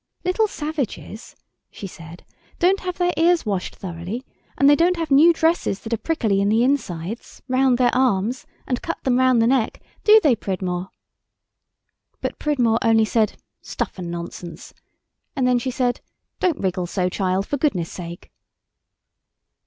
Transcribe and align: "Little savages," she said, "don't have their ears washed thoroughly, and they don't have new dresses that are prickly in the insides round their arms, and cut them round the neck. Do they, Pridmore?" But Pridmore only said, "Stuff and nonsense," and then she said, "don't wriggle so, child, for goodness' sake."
"Little 0.23 0.47
savages," 0.47 1.35
she 1.69 1.85
said, 1.85 2.25
"don't 2.57 2.79
have 2.79 2.97
their 2.97 3.13
ears 3.17 3.45
washed 3.45 3.75
thoroughly, 3.75 4.25
and 4.57 4.67
they 4.67 4.75
don't 4.75 4.95
have 4.97 5.11
new 5.11 5.31
dresses 5.31 5.81
that 5.81 5.93
are 5.93 5.97
prickly 5.97 6.41
in 6.41 6.49
the 6.49 6.63
insides 6.63 7.43
round 7.47 7.77
their 7.77 7.93
arms, 7.93 8.47
and 8.65 8.81
cut 8.81 8.97
them 9.03 9.19
round 9.19 9.43
the 9.43 9.45
neck. 9.45 9.79
Do 10.03 10.19
they, 10.23 10.35
Pridmore?" 10.35 10.89
But 12.19 12.39
Pridmore 12.39 12.79
only 12.81 13.05
said, 13.05 13.33
"Stuff 13.61 13.99
and 13.99 14.09
nonsense," 14.09 14.73
and 15.35 15.45
then 15.47 15.59
she 15.59 15.69
said, 15.69 16.01
"don't 16.39 16.57
wriggle 16.59 16.87
so, 16.87 17.07
child, 17.07 17.45
for 17.45 17.57
goodness' 17.57 17.91
sake." 17.91 18.31